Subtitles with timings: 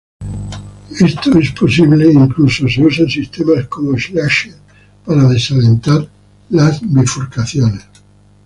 [0.99, 4.55] Esto es posible incluso se usan sistemas como Slasher
[5.05, 6.09] para desalentar
[6.49, 7.83] las bifurcaciones.